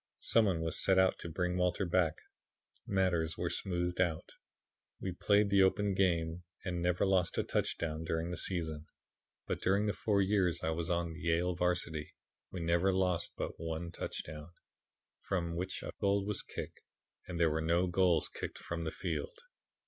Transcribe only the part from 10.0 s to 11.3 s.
years I was on the